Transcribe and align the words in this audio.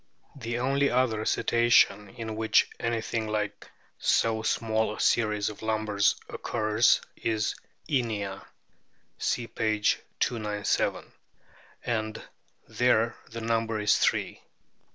The 0.35 0.57
only 0.57 0.89
other 0.89 1.25
Cetacean 1.25 2.09
in 2.09 2.35
which 2.35 2.67
anything 2.79 3.27
like 3.27 3.69
so 3.99 4.41
small 4.41 4.95
a 4.95 4.99
series 4.99 5.47
of 5.49 5.59
lumbars 5.61 6.15
occurs 6.27 7.01
is 7.15 7.53
Inia 7.87 8.43
(see 9.19 9.45
p. 9.45 9.79
297), 10.19 11.11
and 11.85 12.19
there 12.67 13.15
the 13.29 13.41
number 13.41 13.79
is 13.79 13.95
three. 13.99 14.41